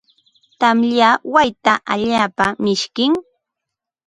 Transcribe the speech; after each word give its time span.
Tamya 0.59 1.09
wayta 1.33 1.73
allaapa 1.93 2.45
mishkim. 2.63 3.13